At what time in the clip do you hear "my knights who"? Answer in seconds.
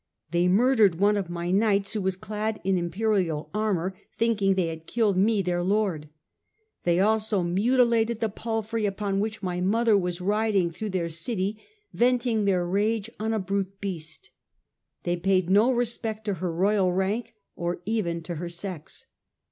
1.29-2.01